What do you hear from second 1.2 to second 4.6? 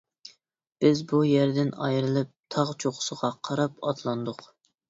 يەردىن ئايرىلىپ تاغ چوققىسىغا قاراپ ئاتلاندۇق.